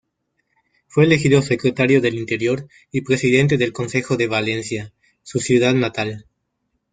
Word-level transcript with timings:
Fue 0.87 1.03
elegido 1.03 1.43
secretario 1.43 2.01
del 2.01 2.15
Interior 2.15 2.67
y 2.89 3.01
presidente 3.01 3.57
del 3.57 3.71
Consejo 3.71 4.17
de 4.17 4.25
Valencia, 4.25 4.93
su 5.21 5.39
ciudad 5.39 5.75
natal. 5.75 6.25